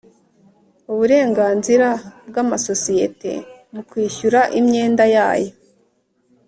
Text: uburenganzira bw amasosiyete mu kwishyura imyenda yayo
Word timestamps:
uburenganzira 0.91 1.87
bw 2.27 2.35
amasosiyete 2.43 3.31
mu 3.73 3.81
kwishyura 3.89 4.39
imyenda 4.59 5.03
yayo 5.15 5.51